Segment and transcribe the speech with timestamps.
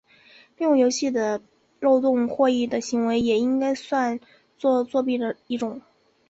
[0.57, 1.43] 利用游戏的
[1.79, 4.19] 漏洞获益的行为也应该算
[4.57, 5.79] 作作弊的一种。